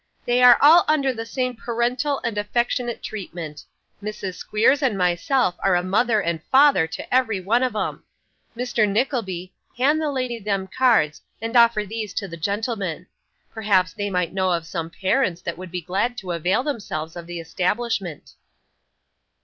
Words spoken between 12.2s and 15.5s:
the gentleman. Perhaps they might know of some parents